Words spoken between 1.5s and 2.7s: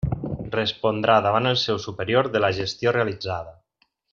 el seu superior de la